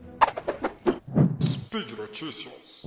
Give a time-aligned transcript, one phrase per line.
[1.42, 2.84] Speed Notícias.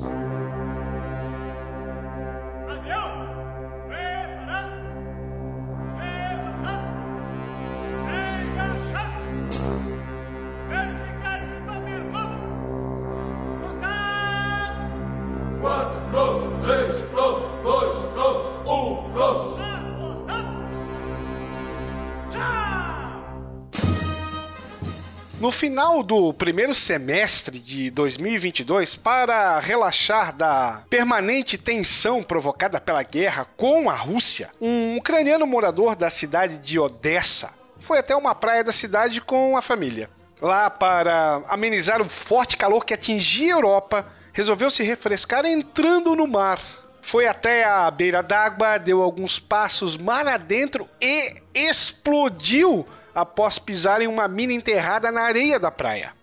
[25.48, 33.48] No final do primeiro semestre de 2022, para relaxar da permanente tensão provocada pela guerra
[33.56, 38.74] com a Rússia, um ucraniano morador da cidade de Odessa foi até uma praia da
[38.74, 40.10] cidade com a família.
[40.42, 46.28] Lá, para amenizar o forte calor que atingia a Europa, resolveu se refrescar entrando no
[46.28, 46.60] mar.
[47.02, 52.86] Foi até a beira d'água, deu alguns passos mar adentro e explodiu
[53.18, 56.14] após pisar em uma mina enterrada na areia da praia.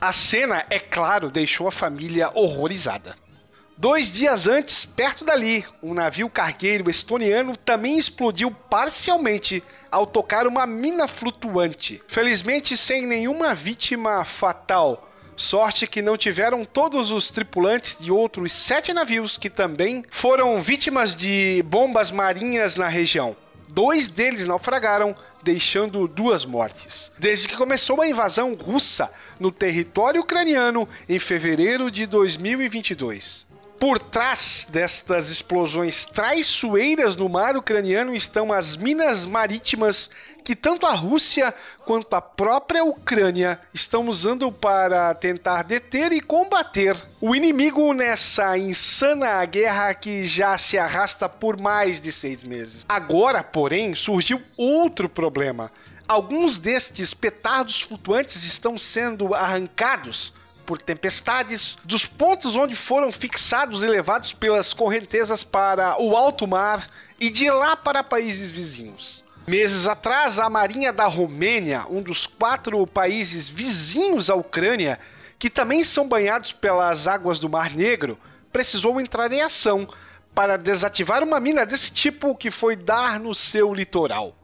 [0.00, 3.14] A cena, é claro, deixou a família horrorizada.
[3.76, 10.66] Dois dias antes, perto dali, um navio cargueiro estoniano também explodiu parcialmente ao tocar uma
[10.66, 12.02] mina flutuante.
[12.08, 15.10] Felizmente, sem nenhuma vítima fatal.
[15.36, 21.14] Sorte que não tiveram todos os tripulantes de outros sete navios que também foram vítimas
[21.14, 23.36] de bombas marinhas na região.
[23.68, 27.12] Dois deles naufragaram, deixando duas mortes.
[27.18, 33.51] Desde que começou a invasão russa no território ucraniano em fevereiro de 2022.
[33.82, 40.08] Por trás destas explosões traiçoeiras no mar ucraniano estão as minas marítimas
[40.44, 41.52] que tanto a Rússia
[41.84, 49.44] quanto a própria Ucrânia estão usando para tentar deter e combater o inimigo nessa insana
[49.46, 52.86] guerra que já se arrasta por mais de seis meses.
[52.88, 55.72] Agora, porém, surgiu outro problema.
[56.06, 60.32] Alguns destes petardos flutuantes estão sendo arrancados
[60.62, 66.86] por tempestades dos pontos onde foram fixados e levados pelas correntezas para o alto mar
[67.20, 69.24] e de lá para países vizinhos.
[69.46, 75.00] Meses atrás, a Marinha da Romênia, um dos quatro países vizinhos à Ucrânia,
[75.38, 78.16] que também são banhados pelas águas do Mar Negro,
[78.52, 79.88] precisou entrar em ação
[80.34, 84.34] para desativar uma mina desse tipo que foi dar no seu litoral.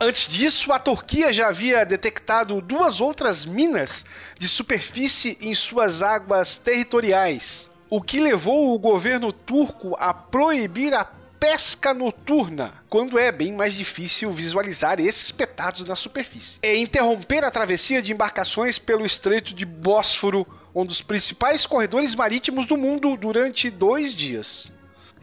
[0.00, 4.04] Antes disso, a Turquia já havia detectado duas outras minas
[4.38, 11.04] de superfície em suas águas territoriais, o que levou o governo turco a proibir a
[11.38, 16.58] pesca noturna, quando é bem mais difícil visualizar esses petados na superfície.
[16.60, 22.66] É interromper a travessia de embarcações pelo Estreito de Bósforo, um dos principais corredores marítimos
[22.66, 24.72] do mundo, durante dois dias.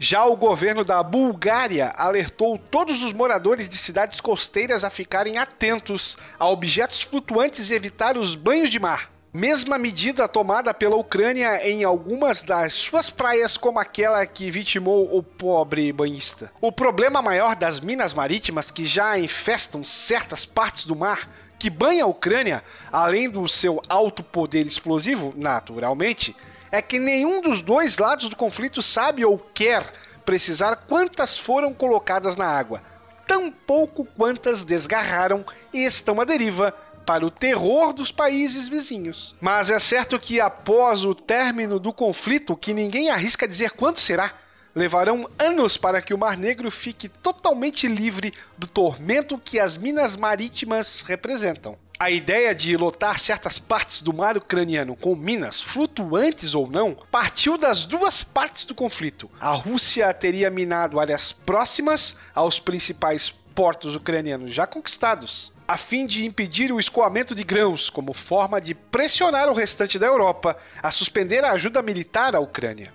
[0.04, 6.18] Já o governo da Bulgária alertou todos os moradores de cidades costeiras a ficarem atentos
[6.40, 9.12] a objetos flutuantes e evitar os banhos de mar.
[9.32, 15.22] Mesma medida tomada pela Ucrânia em algumas das suas praias, como aquela que vitimou o
[15.22, 16.50] pobre banhista.
[16.60, 21.30] O problema maior das minas marítimas que já infestam certas partes do mar
[21.60, 26.34] que banha a Ucrânia, além do seu alto poder explosivo, naturalmente,
[26.72, 29.92] é que nenhum dos dois lados do conflito sabe ou quer
[30.24, 32.82] precisar quantas foram colocadas na água,
[33.26, 36.74] tampouco quantas desgarraram e estão à deriva
[37.04, 39.34] para o terror dos países vizinhos.
[39.40, 44.32] Mas é certo que após o término do conflito, que ninguém arrisca dizer quanto será,
[44.74, 50.16] levarão anos para que o Mar Negro fique totalmente livre do tormento que as minas
[50.16, 51.76] marítimas representam.
[52.02, 57.56] A ideia de lotar certas partes do mar ucraniano com minas, flutuantes ou não, partiu
[57.56, 59.30] das duas partes do conflito.
[59.40, 66.26] A Rússia teria minado áreas próximas aos principais portos ucranianos já conquistados, a fim de
[66.26, 71.44] impedir o escoamento de grãos, como forma de pressionar o restante da Europa a suspender
[71.44, 72.92] a ajuda militar à Ucrânia.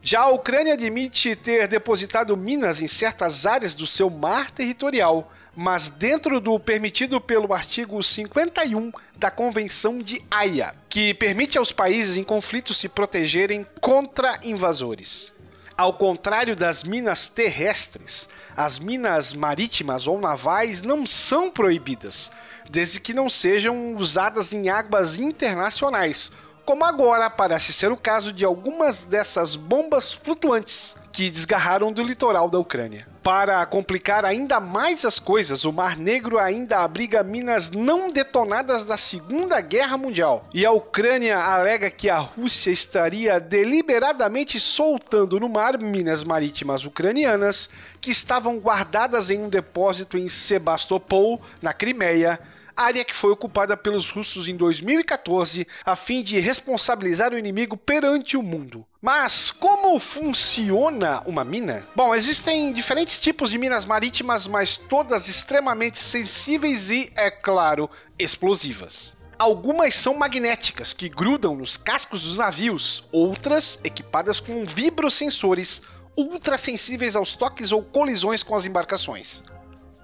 [0.00, 5.30] Já a Ucrânia admite ter depositado minas em certas áreas do seu mar territorial,
[5.60, 12.16] mas dentro do permitido pelo artigo 51 da Convenção de Haia, que permite aos países
[12.16, 15.34] em conflito se protegerem contra invasores.
[15.76, 22.30] Ao contrário das minas terrestres, as minas marítimas ou navais não são proibidas,
[22.70, 26.30] desde que não sejam usadas em águas internacionais,
[26.64, 32.48] como agora parece ser o caso de algumas dessas bombas flutuantes que desgarraram do litoral
[32.48, 33.04] da Ucrânia.
[33.24, 38.96] Para complicar ainda mais as coisas, o Mar Negro ainda abriga minas não detonadas da
[38.96, 40.48] Segunda Guerra Mundial.
[40.54, 47.68] E a Ucrânia alega que a Rússia estaria deliberadamente soltando no mar minas marítimas ucranianas
[48.00, 52.38] que estavam guardadas em um depósito em Sebastopol, na Crimeia,
[52.78, 58.36] área que foi ocupada pelos russos em 2014 a fim de responsabilizar o inimigo perante
[58.36, 58.86] o mundo.
[59.02, 61.86] Mas como funciona uma mina?
[61.94, 69.16] Bom, existem diferentes tipos de minas marítimas, mas todas extremamente sensíveis e, é claro, explosivas.
[69.38, 75.80] Algumas são magnéticas, que grudam nos cascos dos navios, outras equipadas com vibrosensores
[76.16, 79.44] ultra sensíveis aos toques ou colisões com as embarcações.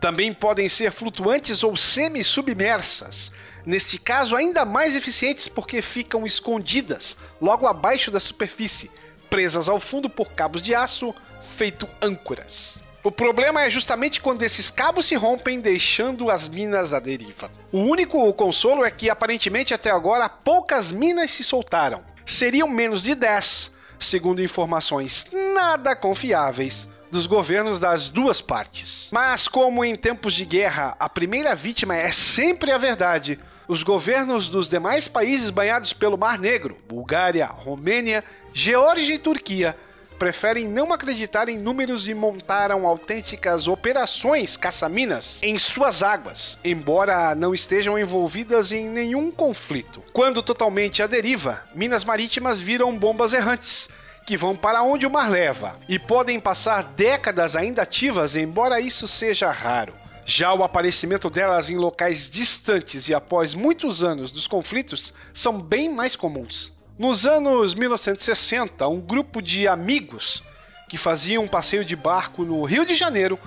[0.04, 3.32] Também podem ser flutuantes ou semi-submersas.
[3.64, 8.90] Neste caso, ainda mais eficientes porque ficam escondidas logo abaixo da superfície,
[9.30, 11.14] presas ao fundo por cabos de aço
[11.56, 12.82] feito âncoras.
[13.02, 17.50] O problema é justamente quando esses cabos se rompem, deixando as minas à deriva.
[17.72, 22.04] O único consolo é que aparentemente até agora poucas minas se soltaram.
[22.26, 25.24] Seriam menos de 10, segundo informações
[25.54, 29.08] nada confiáveis dos governos das duas partes.
[29.12, 33.38] Mas, como em tempos de guerra a primeira vítima é sempre a verdade,
[33.68, 39.76] os governos dos demais países banhados pelo Mar Negro, Bulgária, Romênia, Geórgia e Turquia,
[40.18, 47.54] preferem não acreditar em números e montaram autênticas operações caça-minas em suas águas, embora não
[47.54, 50.02] estejam envolvidas em nenhum conflito.
[50.12, 53.88] Quando totalmente à deriva, minas marítimas viram bombas errantes
[54.26, 59.06] que vão para onde o mar leva e podem passar décadas ainda ativas, embora isso
[59.06, 59.92] seja raro.
[60.26, 65.92] Já o aparecimento delas em locais distantes e após muitos anos dos conflitos são bem
[65.92, 66.72] mais comuns.
[66.98, 70.42] Nos anos 1960, um grupo de amigos
[70.88, 73.38] que faziam um passeio de barco no Rio de Janeiro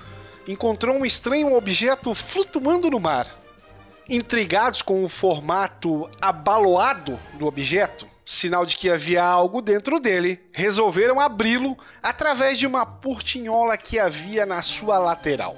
[0.46, 3.26] encontrou um estranho objeto flutuando no mar.
[4.08, 11.18] Intrigados com o formato abaloado do objeto, sinal de que havia algo dentro dele, resolveram
[11.18, 15.56] abri-lo através de uma portinhola que havia na sua lateral.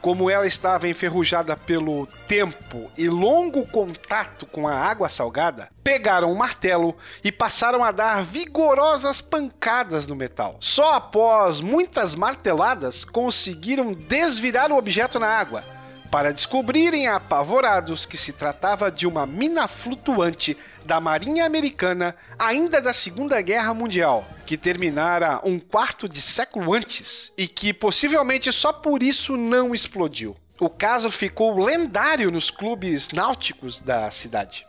[0.00, 6.36] Como ela estava enferrujada pelo tempo e longo contato com a água salgada, pegaram um
[6.36, 10.56] martelo e passaram a dar vigorosas pancadas no metal.
[10.58, 15.62] Só após muitas marteladas conseguiram desvirar o objeto na água,
[16.10, 22.92] para descobrirem apavorados que se tratava de uma mina flutuante da Marinha Americana ainda da
[22.92, 29.02] Segunda Guerra Mundial, que terminara um quarto de século antes e que possivelmente só por
[29.02, 30.36] isso não explodiu.
[30.58, 34.66] O caso ficou lendário nos clubes náuticos da cidade.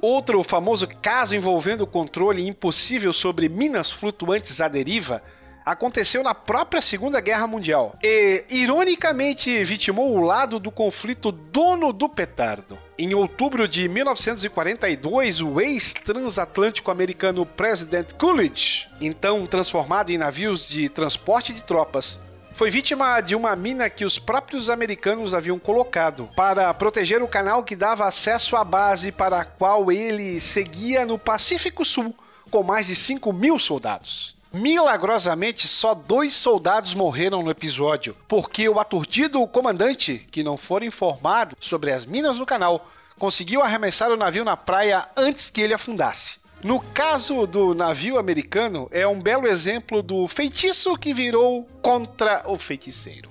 [0.00, 5.22] Outro famoso caso envolvendo o controle impossível sobre minas flutuantes à deriva
[5.66, 12.08] aconteceu na própria Segunda Guerra Mundial e, ironicamente, vitimou o lado do conflito dono do
[12.08, 12.78] petardo.
[12.96, 21.52] Em outubro de 1942, o ex-transatlântico americano President Coolidge, então transformado em navios de transporte
[21.52, 22.20] de tropas,
[22.52, 27.64] foi vítima de uma mina que os próprios americanos haviam colocado para proteger o canal
[27.64, 32.14] que dava acesso à base para a qual ele seguia no Pacífico Sul,
[32.50, 34.35] com mais de 5 mil soldados.
[34.56, 41.54] Milagrosamente, só dois soldados morreram no episódio, porque o aturdido comandante, que não fora informado
[41.60, 46.38] sobre as minas no canal, conseguiu arremessar o navio na praia antes que ele afundasse.
[46.64, 52.56] No caso do navio americano, é um belo exemplo do feitiço que virou contra o
[52.56, 53.28] feiticeiro.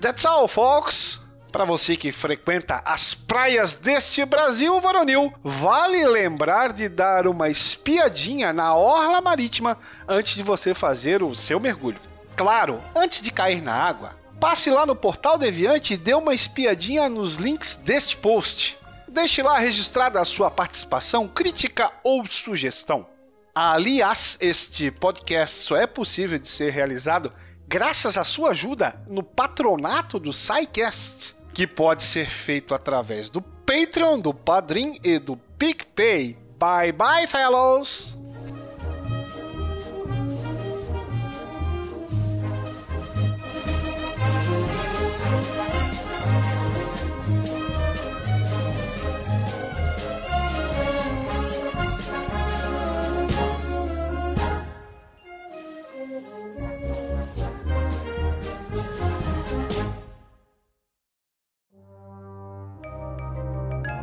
[0.00, 1.21] That's all, folks!
[1.52, 8.54] Para você que frequenta as praias deste Brasil varonil, vale lembrar de dar uma espiadinha
[8.54, 9.76] na orla marítima
[10.08, 12.00] antes de você fazer o seu mergulho.
[12.34, 17.06] Claro, antes de cair na água, passe lá no Portal Deviante e dê uma espiadinha
[17.06, 18.78] nos links deste post.
[19.06, 23.06] Deixe lá registrada a sua participação, crítica ou sugestão.
[23.54, 27.30] Aliás, este podcast só é possível de ser realizado
[27.68, 34.18] graças à sua ajuda no patronato do SciCast que pode ser feito através do Patreon,
[34.18, 36.36] do Padrim e do PicPay.
[36.58, 38.18] Bye bye, fellows!